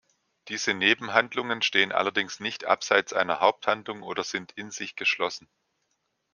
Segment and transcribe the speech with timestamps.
[0.47, 5.47] Diese „Nebenhandlungen“ stehen allerdings nicht abseits einer Haupthandlung oder sind in sich geschlossen.